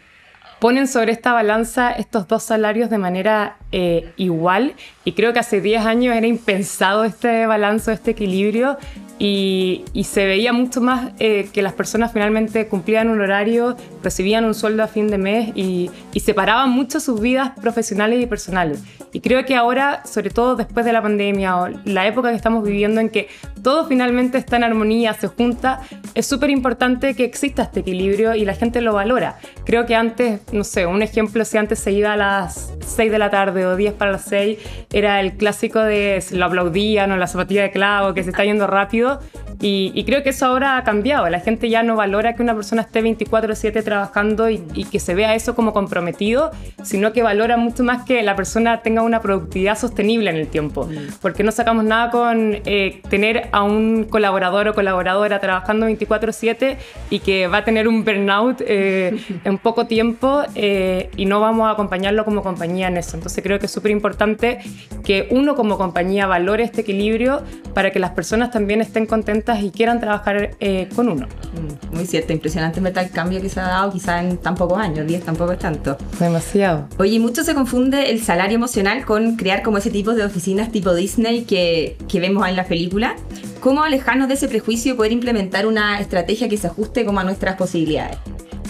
ponen 0.62 0.88
sobre 0.88 1.12
esta 1.12 1.34
balanza 1.34 1.92
estos 1.92 2.28
dos 2.28 2.44
salarios 2.44 2.92
de 2.92 3.00
manera 3.00 3.58
eh, 3.72 4.14
igual. 4.16 4.76
Y 5.04 5.14
creo 5.14 5.34
que 5.34 5.40
hace 5.40 5.60
10 5.60 5.88
años 5.88 6.16
era 6.16 6.28
impensado 6.28 7.04
este 7.04 7.48
balance, 7.48 7.92
este 7.92 8.12
equilibrio. 8.12 8.78
Y, 9.18 9.84
se 10.04 10.26
veía 10.26 10.52
mucho 10.52 10.82
más 10.82 11.12
eh, 11.20 11.48
que 11.54 11.62
las 11.62 11.74
personas 11.74 12.12
finalmente 12.12 12.68
cumplían 12.68 13.08
un 13.10 13.22
horario, 13.22 13.78
recibían 14.04 14.46
un 14.46 14.56
sueldo 14.56 14.84
a 14.84 14.88
fin 14.88 15.08
de 15.10 15.20
mes 15.20 15.52
y, 15.56 15.92
y, 16.12 16.20
separaban 16.22 16.72
mucho 16.72 17.00
sus 17.00 17.22
vidas 17.22 17.52
profesionales 17.62 18.22
y 18.22 18.26
personales. 18.26 18.84
Y 19.14 19.20
creo 19.22 19.46
que 19.46 19.56
ahora, 19.56 20.04
sobre 20.06 20.32
todo 20.32 20.56
después 20.56 20.86
de 20.86 20.94
la 20.94 21.02
pandemia 21.04 21.58
o 21.58 21.68
la 21.86 22.08
época 22.08 22.32
que 22.32 22.36
estamos 22.36 22.64
viviendo 22.64 23.00
en 23.00 23.10
que 23.10 23.28
todo 23.62 23.86
finalmente 23.86 24.40
está 24.40 24.58
en 24.58 24.64
armonía, 24.64 25.14
se 25.14 25.28
junta, 25.28 25.82
es 26.16 26.26
súper 26.26 26.50
importante 26.50 27.14
que 27.14 27.24
exista 27.24 27.64
este 27.64 27.82
equilibrio 27.82 28.34
y 28.34 28.44
la 28.44 28.56
gente 28.56 28.82
lo 28.82 28.94
valora. 28.94 29.38
Creo 29.66 29.86
que 29.86 29.96
antes, 29.96 30.42
no 30.52 30.64
sé, 30.64 30.86
un 30.86 31.02
ejemplo, 31.02 31.46
si 31.46 31.58
antes 31.58 31.80
se 31.80 31.92
iba 31.92 32.14
a 32.14 32.18
las 32.18 32.74
6 32.86 33.12
de 33.12 33.20
la 33.20 33.30
tarde 33.30 33.66
o 33.66 33.76
10 33.76 33.94
para 33.94 34.12
las 34.12 34.26
6, 34.26 34.60
era 34.92 35.20
el 35.20 35.34
clásico 35.34 35.80
de 35.80 36.24
lo 36.32 36.46
aplaudían 36.46 37.12
o 37.12 37.18
la 37.18 37.28
zapatilla 37.28 37.64
de 37.64 37.72
clavo, 37.72 38.14
que 38.14 38.24
se 38.24 38.30
está 38.32 38.44
yendo 38.44 38.68
rápido. 38.68 39.20
Y, 39.62 40.04
creo 40.06 40.24
que 40.24 40.30
eso 40.30 40.48
ahora 40.48 40.78
ha 40.78 40.84
cambiado. 40.84 41.30
La 41.30 41.40
gente 41.40 41.70
ya 41.70 41.84
no 41.84 41.96
valora 41.96 42.34
que 42.34 42.42
una 42.42 42.56
persona 42.56 42.82
esté 42.82 43.02
24/7 43.02 43.84
trabajando 43.84 44.50
y, 44.50 44.60
que 44.92 45.00
se 45.00 45.14
vea 45.14 45.36
eso 45.36 45.56
como 45.56 45.72
comprometido, 45.72 46.52
sino 46.84 47.14
que 47.14 47.22
valora 47.22 47.58
mucho 47.58 47.84
más 47.84 48.04
que 48.04 48.24
la 48.24 48.36
persona 48.36 48.82
tenga 48.82 49.04
una 49.04 49.22
productividad 49.22 49.78
sostenible 49.78 50.32
en 50.32 50.38
el 50.38 50.48
tiempo. 50.48 50.86
Mm. 50.86 51.20
Porque 51.22 51.44
no 51.44 51.52
sacamos 51.52 51.84
nada 51.84 52.10
con 52.10 52.58
eh, 52.66 53.02
tener 53.10 53.50
a 53.52 53.64
un 53.64 54.06
colaborador 54.06 54.68
o 54.68 54.74
colaboradora 54.74 55.40
trabajando 55.40 55.88
24/7 55.88 56.78
y 57.10 57.20
que 57.20 57.48
va 57.48 57.58
a 57.58 57.64
tener 57.64 57.88
un 57.88 58.04
burnout 58.04 58.62
eh, 58.62 59.16
en 59.44 59.58
poco 59.60 59.86
tiempo 59.86 60.42
eh, 60.56 61.10
y 61.16 61.26
no 61.26 61.40
vamos 61.40 61.68
a 61.68 61.72
acompañarlo 61.72 62.26
como 62.26 62.42
compañía 62.42 62.88
en 62.88 62.98
eso. 62.98 63.16
Entonces 63.16 63.44
creo 63.44 63.60
que 63.60 63.68
es 63.68 63.72
súper 63.72 63.92
importante 63.92 64.60
que 65.04 65.28
uno 65.30 65.56
como 65.56 65.78
compañía 65.78 66.26
valore 66.26 66.64
este 66.64 66.82
equilibrio 66.82 67.44
para 67.76 67.92
que 67.92 68.00
las 68.00 68.12
personas 68.12 68.52
también 68.52 68.82
estén 68.82 69.06
contentas 69.06 69.51
y 69.60 69.72
quieran 69.72 70.00
trabajar 70.00 70.52
eh, 70.60 70.88
con 70.96 71.10
uno. 71.10 71.28
Mm, 71.28 71.96
muy 71.96 72.06
cierto, 72.06 72.34
impresionante 72.34 72.80
el 72.80 73.12
cambio 73.12 73.42
que 73.42 73.50
se 73.50 73.60
ha 73.60 73.68
dado 73.68 73.92
quizá 73.92 74.22
en 74.22 74.38
tan 74.38 74.56
pocos 74.56 74.78
años, 74.78 75.08
10 75.08 75.24
tampoco 75.24 75.52
es 75.54 75.60
tanto. 75.60 75.98
Demasiado. 76.20 76.88
Oye, 76.98 77.20
mucho 77.20 77.44
se 77.44 77.54
confunde 77.54 78.10
el 78.12 78.22
salario 78.22 78.56
emocional 78.56 79.06
con 79.06 79.36
crear 79.36 79.64
como 79.64 79.78
ese 79.78 79.90
tipo 79.90 80.14
de 80.14 80.24
oficinas 80.24 80.72
tipo 80.72 80.94
Disney 80.94 81.44
que, 81.44 81.98
que 82.08 82.20
vemos 82.20 82.48
en 82.48 82.56
la 82.56 82.66
película. 82.66 83.16
¿Cómo 83.60 83.84
alejarnos 83.84 84.28
de 84.28 84.36
ese 84.36 84.48
prejuicio 84.48 84.94
y 84.94 84.98
poder 84.98 85.12
implementar 85.12 85.66
una 85.66 86.00
estrategia 86.00 86.50
que 86.50 86.58
se 86.58 86.68
ajuste 86.68 87.06
como 87.06 87.20
a 87.20 87.24
nuestras 87.24 87.56
posibilidades? 87.56 88.18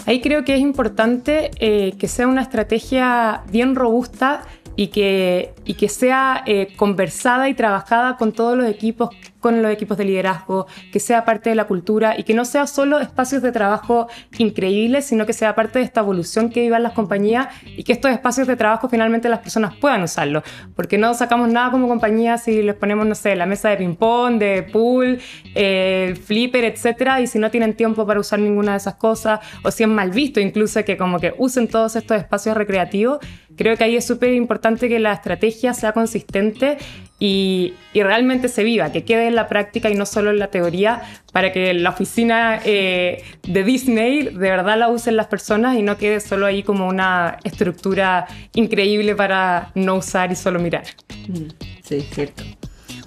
Ahí 0.06 0.20
creo 0.20 0.44
que 0.44 0.54
es 0.54 0.60
importante 0.60 1.50
eh, 1.60 1.94
que 1.98 2.08
sea 2.08 2.26
una 2.26 2.42
estrategia 2.42 3.42
bien 3.50 3.74
robusta 3.74 4.42
y 4.76 4.88
que, 4.88 5.54
y 5.64 5.74
que 5.74 5.88
sea 5.88 6.42
eh, 6.46 6.68
conversada 6.76 7.48
y 7.48 7.54
trabajada 7.54 8.16
con 8.16 8.32
todos 8.32 8.56
los 8.56 8.66
equipos 8.66 9.10
con 9.42 9.60
los 9.60 9.72
equipos 9.72 9.98
de 9.98 10.04
liderazgo, 10.04 10.66
que 10.92 11.00
sea 11.00 11.24
parte 11.26 11.50
de 11.50 11.56
la 11.56 11.66
cultura 11.66 12.16
y 12.16 12.22
que 12.22 12.32
no 12.32 12.44
sea 12.46 12.66
solo 12.66 13.00
espacios 13.00 13.42
de 13.42 13.50
trabajo 13.50 14.06
increíbles, 14.38 15.04
sino 15.04 15.26
que 15.26 15.32
sea 15.32 15.54
parte 15.54 15.80
de 15.80 15.84
esta 15.84 16.00
evolución 16.00 16.48
que 16.48 16.60
vivan 16.60 16.84
las 16.84 16.92
compañías 16.92 17.48
y 17.76 17.82
que 17.82 17.92
estos 17.92 18.12
espacios 18.12 18.46
de 18.46 18.54
trabajo 18.54 18.88
finalmente 18.88 19.28
las 19.28 19.40
personas 19.40 19.74
puedan 19.74 20.04
usarlos. 20.04 20.44
Porque 20.76 20.96
no 20.96 21.12
sacamos 21.12 21.52
nada 21.52 21.72
como 21.72 21.88
compañía 21.88 22.38
si 22.38 22.62
les 22.62 22.76
ponemos, 22.76 23.04
no 23.04 23.16
sé, 23.16 23.34
la 23.34 23.44
mesa 23.44 23.68
de 23.70 23.78
ping-pong, 23.78 24.38
de 24.38 24.62
pool, 24.62 25.20
el 25.56 26.16
flipper, 26.16 26.64
etcétera, 26.64 27.20
y 27.20 27.26
si 27.26 27.40
no 27.40 27.50
tienen 27.50 27.74
tiempo 27.74 28.06
para 28.06 28.20
usar 28.20 28.38
ninguna 28.38 28.72
de 28.72 28.78
esas 28.78 28.94
cosas, 28.94 29.40
o 29.64 29.72
si 29.72 29.82
es 29.82 29.88
mal 29.88 30.12
visto 30.12 30.38
incluso 30.38 30.84
que 30.84 30.96
como 30.96 31.18
que 31.18 31.34
usen 31.36 31.66
todos 31.66 31.96
estos 31.96 32.16
espacios 32.16 32.56
recreativos, 32.56 33.18
creo 33.62 33.76
que 33.76 33.84
ahí 33.84 33.96
es 33.96 34.04
súper 34.04 34.32
importante 34.34 34.88
que 34.88 34.98
la 34.98 35.12
estrategia 35.12 35.72
sea 35.72 35.92
consistente 35.92 36.78
y, 37.20 37.74
realmente 37.94 38.48
se 38.48 38.64
viva, 38.64 38.90
que 38.90 39.04
quede 39.04 39.28
en 39.28 39.36
la 39.36 39.48
práctica 39.48 39.88
y 39.88 39.94
no 39.94 40.04
solo 40.04 40.30
en 40.30 40.40
la 40.40 40.48
teoría, 40.48 41.02
para 41.32 41.52
que 41.52 41.72
la 41.72 41.90
oficina 41.90 42.60
eh, 42.64 43.22
de 43.44 43.62
Disney 43.62 44.24
de 44.24 44.32
verdad 44.32 44.76
la 44.76 44.88
usen 44.88 45.16
las 45.16 45.28
personas 45.28 45.78
y 45.78 45.82
no 45.82 45.96
quede 45.96 46.18
solo 46.18 46.46
ahí 46.46 46.64
como 46.64 46.88
una 46.88 47.38
estructura 47.44 48.26
increíble 48.54 49.14
para 49.14 49.70
no 49.76 49.94
usar 49.94 50.32
y 50.32 50.34
solo 50.34 50.58
mirar. 50.58 50.84
Mm, 51.28 51.50
sí, 51.84 52.00
cierto. 52.12 52.42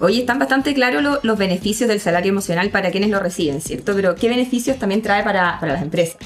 Oye, 0.00 0.20
están 0.20 0.38
bastante 0.38 0.72
claros 0.72 1.20
los 1.22 1.38
beneficios 1.38 1.88
del 1.88 2.00
salario 2.00 2.30
emocional 2.30 2.70
para 2.70 2.90
quienes 2.90 3.10
lo 3.10 3.20
reciben, 3.20 3.60
¿cierto? 3.60 3.94
Pero 3.94 4.14
¿qué 4.14 4.30
beneficios 4.30 4.78
también 4.78 5.02
trae 5.02 5.22
para, 5.22 5.60
para 5.60 5.74
las 5.74 5.82
empresas? 5.82 6.16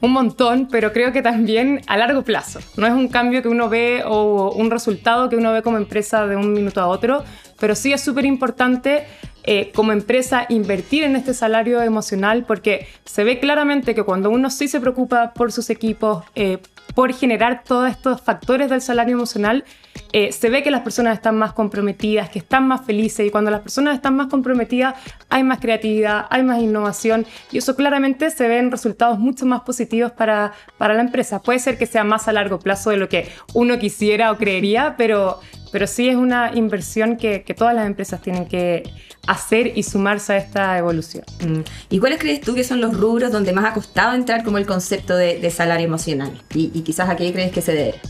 Un 0.00 0.12
montón, 0.12 0.68
pero 0.70 0.92
creo 0.92 1.12
que 1.12 1.22
también 1.22 1.80
a 1.86 1.96
largo 1.96 2.22
plazo. 2.22 2.60
No 2.76 2.86
es 2.86 2.92
un 2.92 3.08
cambio 3.08 3.42
que 3.42 3.48
uno 3.48 3.68
ve 3.68 4.02
o 4.06 4.52
un 4.52 4.70
resultado 4.70 5.28
que 5.28 5.36
uno 5.36 5.52
ve 5.52 5.62
como 5.62 5.76
empresa 5.76 6.26
de 6.26 6.36
un 6.36 6.52
minuto 6.52 6.80
a 6.80 6.86
otro, 6.86 7.24
pero 7.58 7.74
sí 7.74 7.92
es 7.92 8.00
súper 8.00 8.24
importante 8.24 9.04
eh, 9.44 9.72
como 9.74 9.92
empresa 9.92 10.46
invertir 10.50 11.04
en 11.04 11.16
este 11.16 11.32
salario 11.32 11.80
emocional 11.80 12.44
porque 12.46 12.86
se 13.04 13.24
ve 13.24 13.40
claramente 13.40 13.94
que 13.94 14.02
cuando 14.02 14.30
uno 14.30 14.50
sí 14.50 14.68
se 14.68 14.78
preocupa 14.80 15.32
por 15.32 15.52
sus 15.52 15.70
equipos, 15.70 16.24
eh, 16.34 16.58
por 16.94 17.12
generar 17.12 17.64
todos 17.64 17.90
estos 17.90 18.20
factores 18.20 18.70
del 18.70 18.82
salario 18.82 19.14
emocional, 19.14 19.64
eh, 20.12 20.32
se 20.32 20.50
ve 20.50 20.62
que 20.62 20.70
las 20.70 20.82
personas 20.82 21.14
están 21.14 21.36
más 21.36 21.52
comprometidas, 21.52 22.30
que 22.30 22.38
están 22.38 22.66
más 22.66 22.84
felices 22.84 23.26
y 23.26 23.30
cuando 23.30 23.50
las 23.50 23.60
personas 23.60 23.94
están 23.94 24.16
más 24.16 24.28
comprometidas 24.28 24.94
hay 25.28 25.42
más 25.42 25.60
creatividad, 25.60 26.26
hay 26.30 26.42
más 26.42 26.60
innovación 26.60 27.26
y 27.52 27.58
eso 27.58 27.76
claramente 27.76 28.30
se 28.30 28.48
ve 28.48 28.58
en 28.58 28.70
resultados 28.70 29.18
mucho 29.18 29.46
más 29.46 29.62
positivos 29.62 30.12
para, 30.12 30.52
para 30.78 30.94
la 30.94 31.02
empresa. 31.02 31.40
Puede 31.42 31.58
ser 31.58 31.78
que 31.78 31.86
sea 31.86 32.04
más 32.04 32.28
a 32.28 32.32
largo 32.32 32.58
plazo 32.58 32.90
de 32.90 32.96
lo 32.96 33.08
que 33.08 33.28
uno 33.54 33.78
quisiera 33.78 34.32
o 34.32 34.36
creería, 34.36 34.94
pero, 34.96 35.40
pero 35.72 35.86
sí 35.86 36.08
es 36.08 36.16
una 36.16 36.52
inversión 36.54 37.16
que, 37.16 37.44
todas 37.56 37.74
las 37.74 37.86
empresas 37.86 38.20
tienen 38.22 38.46
que 38.46 38.84
hacer 39.26 39.72
y 39.76 39.82
sumarse 39.82 40.34
a 40.34 40.36
esta 40.38 40.78
evolución. 40.78 41.24
Mm. 41.40 41.60
¿Y 41.90 41.98
cuáles 41.98 42.18
crees 42.18 42.40
tú 42.40 42.54
que 42.54 42.64
son 42.64 42.80
los 42.80 42.96
rubros 42.96 43.32
donde 43.32 43.52
más 43.52 43.64
ha 43.64 43.74
costado 43.74 44.14
entrar 44.14 44.44
como 44.44 44.58
el 44.58 44.66
concepto 44.66 45.16
de, 45.16 45.50
salario 45.50 45.86
emocional? 45.86 46.42
Y, 46.54 46.70
y, 46.72 46.82
quizás 46.82 47.08
a 47.08 47.16
qué 47.16 47.32
crees 47.32 47.52
que 47.52 47.60
se 47.60 47.72
debe. 47.72 48.00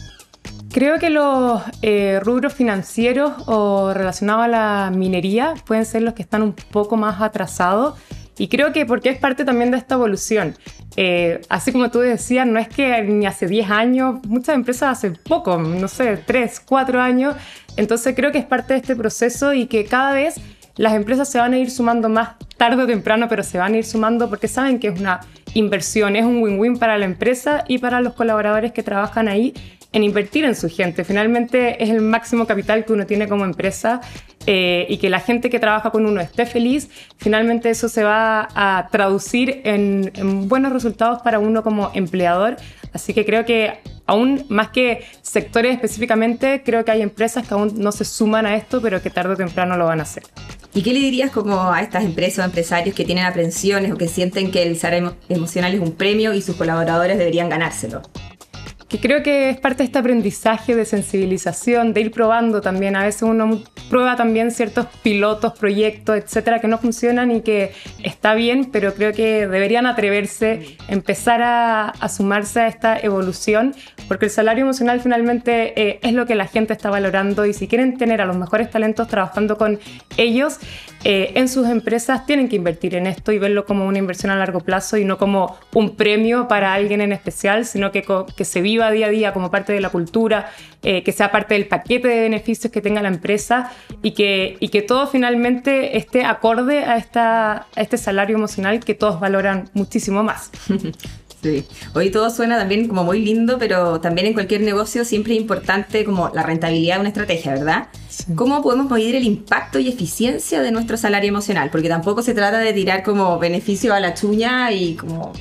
Creo 0.79 1.01
que 1.01 1.11
los 1.11 1.61
eh, 1.83 2.21
rubros 2.23 2.55
financieros 2.55 3.33
o 3.47 3.93
relacionados 3.93 4.45
a 4.45 4.47
la 4.47 4.93
minería 4.95 5.55
pueden 5.67 5.85
ser 5.85 6.03
los 6.03 6.15
que 6.15 6.23
están 6.23 6.41
un 6.41 6.53
poco 6.53 6.97
más 6.97 7.21
atrasados. 7.21 7.99
Y 8.39 8.47
creo 8.47 8.73
que 8.73 8.87
porque 8.87 9.09
es 9.09 9.19
parte 9.19 9.45
también 9.45 9.73
de 9.73 9.79
esta 9.79 9.97
evolución. 9.97 10.55
Eh, 10.95 11.41
así 11.49 11.73
como 11.73 11.91
tú 11.91 11.99
decías, 11.99 12.47
no 12.47 12.61
es 12.61 12.69
que 12.69 13.03
ni 13.03 13.27
hace 13.27 13.49
10 13.49 13.69
años, 13.69 14.21
muchas 14.29 14.55
empresas 14.55 14.97
hace 14.97 15.11
poco, 15.11 15.59
no 15.59 15.89
sé, 15.89 16.17
3, 16.17 16.61
4 16.65 17.01
años. 17.01 17.35
Entonces 17.77 18.15
creo 18.15 18.31
que 18.31 18.39
es 18.39 18.47
parte 18.47 18.75
de 18.75 18.79
este 18.79 18.95
proceso 18.95 19.55
y 19.55 19.67
que 19.67 19.85
cada 19.85 20.13
vez 20.13 20.37
las 20.77 20.93
empresas 20.93 21.29
se 21.29 21.39
van 21.39 21.55
a 21.55 21.59
ir 21.59 21.73
sumando 21.73 22.09
más 22.09 22.37
tarde 22.57 22.85
o 22.85 22.87
temprano, 22.87 23.27
pero 23.29 23.43
se 23.43 23.59
van 23.59 23.75
a 23.75 23.79
ir 23.79 23.85
sumando 23.85 24.29
porque 24.29 24.47
saben 24.47 24.79
que 24.79 24.87
es 24.87 25.01
una 25.01 25.23
inversión, 25.55 26.15
es 26.15 26.25
un 26.25 26.41
win-win 26.41 26.79
para 26.79 26.97
la 26.99 27.05
empresa 27.05 27.65
y 27.67 27.79
para 27.79 28.01
los 28.01 28.15
colaboradores 28.15 28.71
que 28.71 28.85
trabajan 28.85 29.27
ahí 29.27 29.55
en 29.93 30.05
invertir 30.05 30.45
en 30.45 30.55
su 30.55 30.69
gente. 30.69 31.05
Finalmente 31.05 31.83
es 31.83 31.91
el 31.91 32.01
máximo 32.01 32.47
capital 32.47 32.85
que 32.85 32.93
uno 32.93 33.07
tiene 33.07 33.29
como 33.29 33.45
empresa 33.45 34.01
eh, 34.47 34.87
y 34.89 34.99
que 34.99 35.09
la 35.09 35.21
gente 35.21 35.51
que 35.51 35.59
trabaja 35.59 35.91
con 35.91 36.07
uno 36.07 36.21
esté 36.21 36.47
feliz, 36.47 36.89
finalmente 37.17 37.71
eso 37.71 37.89
se 37.89 38.05
va 38.05 38.49
a 38.55 38.89
traducir 38.91 39.63
en, 39.65 40.13
en 40.15 40.49
buenos 40.49 40.73
resultados 40.73 41.23
para 41.23 41.39
uno 41.39 41.63
como 41.63 41.91
empleador. 41.95 42.57
Así 42.93 43.15
que 43.15 43.25
creo 43.25 43.45
que 43.45 43.79
aún 44.07 44.45
más 44.49 44.69
que 44.69 45.05
sectores 45.23 45.75
específicamente, 45.75 46.63
creo 46.65 46.85
que 46.85 46.91
hay 46.91 47.03
empresas 47.03 47.47
que 47.47 47.55
aún 47.55 47.75
no 47.77 47.93
se 47.93 48.05
suman 48.05 48.47
a 48.47 48.57
esto, 48.57 48.81
pero 48.81 49.03
que 49.03 49.11
tarde 49.11 49.35
o 49.35 49.37
temprano 49.37 49.77
lo 49.77 49.87
van 49.87 50.01
a 50.01 50.03
hacer. 50.05 50.23
¿Y 50.75 50.83
qué 50.83 50.93
le 50.93 51.01
dirías 51.01 51.31
como 51.31 51.73
a 51.73 51.81
estas 51.83 52.05
empresas 52.05 52.45
o 52.45 52.45
empresarios 52.45 52.95
que 52.95 53.05
tienen 53.05 53.25
aprensiones 53.25 53.93
o 53.93 53.97
que 53.97 54.09
sienten 54.09 54.51
que 54.51 54.63
el 54.63 54.79
salario 54.79 55.17
emocional 55.29 55.75
es 55.75 55.81
un 55.81 55.93
premio 55.93 56.35
y 56.35 56.43
sus 56.43 56.57
colaboradores 56.57 57.19
deberían 57.19 57.49
ganárselo? 57.49 58.03
Que 58.89 58.99
creo 58.99 59.23
que 59.23 59.51
es 59.51 59.61
parte 59.61 59.79
de 59.79 59.85
este 59.85 59.99
aprendizaje 59.99 60.75
de 60.75 60.87
sensibilización, 60.87 61.93
de 61.93 62.01
ir 62.01 62.11
probando 62.11 62.63
también. 62.63 62.97
A 62.97 63.05
veces 63.05 63.23
uno 63.23 63.63
prueba 63.91 64.17
también 64.17 64.51
ciertos 64.51 64.87
pilotos, 65.03 65.59
proyectos, 65.59 66.17
etcétera, 66.17 66.61
que 66.61 66.69
no 66.69 66.79
funcionan 66.79 67.31
y 67.31 67.43
que 67.43 67.73
está 68.03 68.35
bien, 68.35 68.71
pero 68.73 68.95
creo 68.95 69.13
que 69.13 69.47
deberían 69.47 69.87
atreverse, 69.87 70.79
empezar 70.89 71.43
a, 71.43 71.93
sumarse 72.09 72.61
a 72.61 72.69
esta 72.69 72.99
evolución, 72.99 73.75
porque 74.09 74.27
el 74.27 74.31
salario 74.31 74.65
emocional 74.65 75.01
finalmente 75.01 75.81
eh, 75.81 76.01
es 76.03 76.15
lo 76.15 76.25
que 76.25 76.35
la 76.35 76.47
gente 76.47 76.73
está 76.73 76.89
valorando 76.89 77.45
y 77.45 77.53
si 77.53 77.69
quieren 77.69 77.99
tener 77.99 78.23
a 78.23 78.25
los 78.25 78.37
mejores 78.37 78.71
talentos 78.71 79.09
trabajando 79.09 79.59
con 79.59 79.79
ellos, 80.17 80.59
eh, 81.05 81.33
en 81.37 81.49
sus 81.49 81.69
empresas 81.69 82.27
tienen 82.27 82.49
que 82.49 82.57
invertir 82.57 82.97
en 82.97 83.07
esto 83.07 83.31
y 83.31 83.39
verlo 83.39 83.65
como 83.65 83.87
una 83.87 83.99
inversión 83.99 84.33
a 84.33 84.37
largo 84.37 84.61
plazo 84.61 84.97
y 84.97 85.05
no 85.05 85.17
como 85.17 85.57
un 85.75 85.95
premio 85.95 86.49
para 86.49 86.75
alguien 86.75 87.01
en 87.01 87.13
especial, 87.13 87.67
sino 87.67 87.93
que, 87.93 88.05
que 88.37 88.45
se 88.45 88.61
viva 88.61 88.91
día 88.91 89.07
a 89.07 89.11
día 89.11 89.33
como 89.33 89.51
parte 89.51 89.73
de 89.73 89.81
la 89.81 89.91
cultura, 89.91 90.51
eh, 90.83 91.05
que 91.05 91.13
sea 91.13 91.31
parte 91.31 91.55
del 91.55 91.69
paquete 91.69 92.09
de 92.09 92.21
beneficios 92.23 92.73
que 92.73 92.81
tenga 92.81 93.01
la 93.01 93.09
empresa 93.09 93.73
y 94.03 94.13
que, 94.13 94.57
y 94.59 94.69
que 94.69 94.83
todo 94.83 95.07
finalmente 95.07 95.97
esté 95.97 96.25
acorde 96.25 96.85
a, 96.85 96.97
esta, 96.97 97.67
a 97.75 97.81
este 97.81 97.97
salario 97.97 98.37
emocional 98.37 98.81
que 98.81 98.95
todos 98.95 99.21
valoran 99.21 99.71
muchísimo 99.75 100.23
más. 100.25 100.51
Sí, 101.43 101.65
hoy 101.95 102.11
todo 102.11 102.31
suena 102.31 102.59
también 102.59 102.89
como 102.89 103.05
muy 103.05 103.21
lindo, 103.25 103.59
pero 103.59 104.01
también 104.01 104.27
en 104.27 104.33
cualquier 104.33 104.61
negocio 104.63 105.05
siempre 105.05 105.35
es 105.35 105.41
importante 105.41 106.05
como 106.05 106.31
la 106.35 106.43
rentabilidad 106.43 106.97
de 106.97 107.01
una 107.01 107.09
estrategia, 107.11 107.53
¿verdad? 107.53 107.89
¿Cómo 108.35 108.61
podemos 108.61 108.91
medir 108.91 109.15
el 109.15 109.23
impacto 109.23 109.79
y 109.79 109.89
eficiencia 109.89 110.61
de 110.61 110.73
nuestro 110.73 110.97
salario 110.97 111.29
emocional? 111.29 111.71
Porque 111.71 111.89
tampoco 111.89 112.23
se 112.23 112.35
trata 112.35 112.59
de 112.59 112.73
tirar 112.73 113.05
como 113.05 113.39
beneficio 113.39 113.95
a 113.95 114.01
la 114.01 114.15
chuña 114.15 114.73
y 114.73 114.95
como 114.95 115.33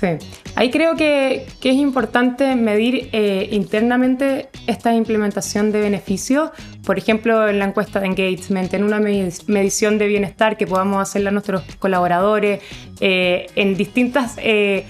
Sí, 0.00 0.08
ahí 0.56 0.70
creo 0.70 0.94
que, 0.94 1.46
es 1.62 1.74
importante 1.74 2.54
medir 2.54 3.08
eh, 3.12 3.48
internamente 3.52 4.50
esta 4.66 4.94
implementación 4.94 5.72
de 5.72 5.80
beneficios, 5.80 6.50
por 6.86 6.98
ejemplo, 6.98 7.48
en 7.48 7.58
la 7.58 7.64
encuesta 7.64 7.98
de 7.98 8.06
engagement, 8.06 8.72
en 8.72 8.84
una 8.84 9.00
medición 9.00 9.98
de 9.98 10.06
bienestar 10.06 10.56
que 10.56 10.68
podamos 10.68 11.02
hacerle 11.02 11.30
a 11.30 11.32
nuestros 11.32 11.62
colaboradores, 11.80 12.62
eh, 13.00 13.48
en 13.56 13.76
distintas, 13.76 14.36
eh, 14.38 14.86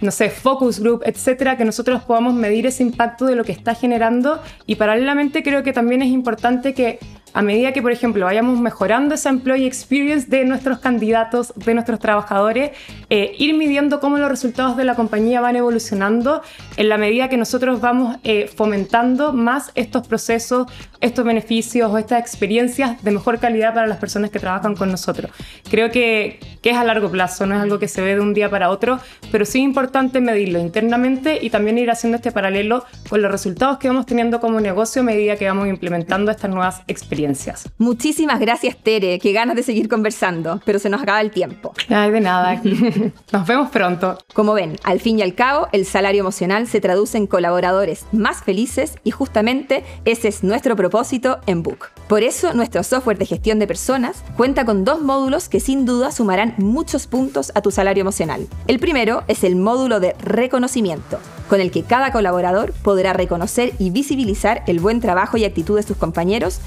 no 0.00 0.10
sé, 0.10 0.28
focus 0.28 0.80
group, 0.80 1.02
etcétera, 1.06 1.56
que 1.56 1.64
nosotros 1.64 2.02
podamos 2.02 2.34
medir 2.34 2.66
ese 2.66 2.82
impacto 2.82 3.26
de 3.26 3.36
lo 3.36 3.44
que 3.44 3.52
está 3.52 3.76
generando. 3.76 4.42
Y 4.66 4.74
paralelamente 4.74 5.44
creo 5.44 5.62
que 5.62 5.72
también 5.72 6.02
es 6.02 6.08
importante 6.08 6.74
que 6.74 6.98
a 7.36 7.42
medida 7.42 7.74
que, 7.74 7.82
por 7.82 7.92
ejemplo, 7.92 8.24
vayamos 8.24 8.58
mejorando 8.58 9.14
esa 9.14 9.28
employee 9.28 9.66
experience 9.66 10.26
de 10.26 10.46
nuestros 10.46 10.78
candidatos, 10.78 11.52
de 11.54 11.74
nuestros 11.74 11.98
trabajadores, 11.98 12.70
eh, 13.10 13.32
ir 13.36 13.54
midiendo 13.54 14.00
cómo 14.00 14.16
los 14.16 14.30
resultados 14.30 14.74
de 14.78 14.84
la 14.84 14.94
compañía 14.94 15.42
van 15.42 15.54
evolucionando 15.54 16.40
en 16.78 16.88
la 16.88 16.96
medida 16.96 17.28
que 17.28 17.36
nosotros 17.36 17.78
vamos 17.82 18.16
eh, 18.24 18.48
fomentando 18.48 19.34
más 19.34 19.70
estos 19.74 20.08
procesos, 20.08 20.66
estos 21.02 21.26
beneficios 21.26 21.90
o 21.90 21.98
estas 21.98 22.20
experiencias 22.20 23.04
de 23.04 23.10
mejor 23.10 23.38
calidad 23.38 23.74
para 23.74 23.86
las 23.86 23.98
personas 23.98 24.30
que 24.30 24.38
trabajan 24.38 24.74
con 24.74 24.90
nosotros. 24.90 25.30
Creo 25.70 25.90
que, 25.90 26.40
que 26.62 26.70
es 26.70 26.76
a 26.78 26.84
largo 26.84 27.10
plazo, 27.10 27.44
no 27.44 27.54
es 27.54 27.60
algo 27.60 27.78
que 27.78 27.86
se 27.88 28.00
ve 28.00 28.14
de 28.14 28.22
un 28.22 28.32
día 28.32 28.48
para 28.48 28.70
otro, 28.70 28.98
pero 29.30 29.44
sí 29.44 29.58
es 29.58 29.64
importante 29.64 30.22
medirlo 30.22 30.58
internamente 30.58 31.38
y 31.42 31.50
también 31.50 31.76
ir 31.76 31.90
haciendo 31.90 32.16
este 32.16 32.32
paralelo 32.32 32.86
con 33.10 33.20
los 33.20 33.30
resultados 33.30 33.76
que 33.76 33.88
vamos 33.88 34.06
teniendo 34.06 34.40
como 34.40 34.58
negocio 34.58 35.02
a 35.02 35.04
medida 35.04 35.36
que 35.36 35.46
vamos 35.46 35.68
implementando 35.68 36.30
estas 36.30 36.50
nuevas 36.50 36.80
experiencias. 36.88 37.25
Muchísimas 37.78 38.40
gracias, 38.40 38.76
Tere. 38.76 39.18
Qué 39.18 39.32
ganas 39.32 39.56
de 39.56 39.62
seguir 39.62 39.88
conversando, 39.88 40.60
pero 40.64 40.78
se 40.78 40.88
nos 40.88 41.02
acaba 41.02 41.20
el 41.20 41.30
tiempo. 41.30 41.72
Ay, 41.88 42.10
de 42.10 42.20
nada. 42.20 42.60
nos 43.32 43.46
vemos 43.46 43.70
pronto. 43.70 44.18
Como 44.34 44.54
ven, 44.54 44.76
al 44.84 45.00
fin 45.00 45.18
y 45.18 45.22
al 45.22 45.34
cabo, 45.34 45.68
el 45.72 45.86
salario 45.86 46.20
emocional 46.20 46.66
se 46.66 46.80
traduce 46.80 47.18
en 47.18 47.26
colaboradores 47.26 48.06
más 48.12 48.42
felices 48.42 48.94
y 49.04 49.10
justamente 49.10 49.84
ese 50.04 50.28
es 50.28 50.42
nuestro 50.42 50.76
propósito 50.76 51.38
en 51.46 51.62
Book. 51.62 51.86
Por 52.08 52.22
eso, 52.22 52.54
nuestro 52.54 52.82
software 52.82 53.18
de 53.18 53.26
gestión 53.26 53.58
de 53.58 53.66
personas 53.66 54.22
cuenta 54.36 54.64
con 54.64 54.84
dos 54.84 55.02
módulos 55.02 55.48
que 55.48 55.60
sin 55.60 55.84
duda 55.84 56.12
sumarán 56.12 56.54
muchos 56.58 57.06
puntos 57.06 57.52
a 57.54 57.62
tu 57.62 57.70
salario 57.70 58.02
emocional. 58.02 58.46
El 58.66 58.78
primero 58.78 59.24
es 59.28 59.44
el 59.44 59.56
módulo 59.56 60.00
de 60.00 60.14
reconocimiento 60.20 61.18
con 61.48 61.60
el 61.60 61.70
que 61.70 61.82
cada 61.82 62.12
colaborador 62.12 62.72
podrá 62.82 63.12
reconocer 63.12 63.72
y 63.78 63.90
visibilizar 63.90 64.62
el 64.66 64.80
buen 64.80 65.00
trabajo 65.00 65.36
y 65.36 65.44
actitud 65.44 65.76
de 65.76 65.82
sus 65.82 65.96
compañeros 65.96 66.60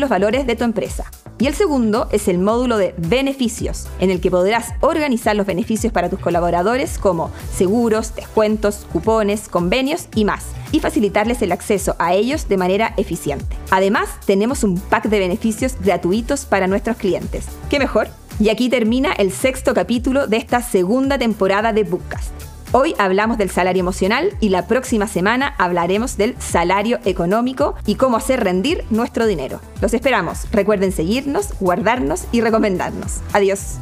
los 0.00 0.10
valores 0.10 0.46
de 0.46 0.56
tu 0.56 0.64
empresa. 0.64 1.04
Y 1.38 1.46
el 1.46 1.54
segundo 1.54 2.08
es 2.12 2.28
el 2.28 2.38
módulo 2.38 2.78
de 2.78 2.94
beneficios, 2.96 3.86
en 4.00 4.10
el 4.10 4.20
que 4.20 4.30
podrás 4.30 4.72
organizar 4.80 5.36
los 5.36 5.46
beneficios 5.46 5.92
para 5.92 6.08
tus 6.08 6.18
colaboradores 6.18 6.98
como 6.98 7.30
seguros, 7.52 8.14
descuentos, 8.14 8.86
cupones, 8.92 9.48
convenios 9.48 10.08
y 10.14 10.24
más, 10.24 10.46
y 10.72 10.80
facilitarles 10.80 11.42
el 11.42 11.52
acceso 11.52 11.94
a 11.98 12.14
ellos 12.14 12.48
de 12.48 12.56
manera 12.56 12.94
eficiente. 12.96 13.56
Además, 13.70 14.08
tenemos 14.24 14.64
un 14.64 14.80
pack 14.80 15.08
de 15.08 15.18
beneficios 15.18 15.76
gratuitos 15.82 16.46
para 16.46 16.66
nuestros 16.66 16.96
clientes. 16.96 17.46
¿Qué 17.68 17.78
mejor? 17.78 18.08
Y 18.38 18.48
aquí 18.48 18.68
termina 18.68 19.12
el 19.12 19.30
sexto 19.32 19.74
capítulo 19.74 20.26
de 20.26 20.38
esta 20.38 20.62
segunda 20.62 21.18
temporada 21.18 21.72
de 21.72 21.84
Bookcast. 21.84 22.55
Hoy 22.78 22.94
hablamos 22.98 23.38
del 23.38 23.48
salario 23.48 23.80
emocional 23.80 24.36
y 24.38 24.50
la 24.50 24.66
próxima 24.66 25.06
semana 25.06 25.54
hablaremos 25.56 26.18
del 26.18 26.36
salario 26.38 26.98
económico 27.06 27.74
y 27.86 27.94
cómo 27.94 28.18
hacer 28.18 28.44
rendir 28.44 28.84
nuestro 28.90 29.26
dinero. 29.26 29.62
Los 29.80 29.94
esperamos. 29.94 30.46
Recuerden 30.52 30.92
seguirnos, 30.92 31.54
guardarnos 31.58 32.26
y 32.32 32.42
recomendarnos. 32.42 33.22
Adiós. 33.32 33.76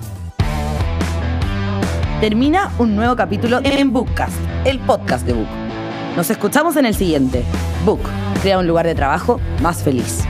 Termina 2.20 2.70
un 2.78 2.94
nuevo 2.94 3.16
capítulo 3.16 3.58
en 3.64 3.92
Bookcast, 3.92 4.36
el 4.64 4.78
podcast 4.78 5.26
de 5.26 5.32
Book. 5.32 5.48
Nos 6.14 6.30
escuchamos 6.30 6.76
en 6.76 6.86
el 6.86 6.94
siguiente. 6.94 7.42
Book, 7.84 8.02
crea 8.42 8.60
un 8.60 8.68
lugar 8.68 8.86
de 8.86 8.94
trabajo 8.94 9.40
más 9.60 9.82
feliz. 9.82 10.22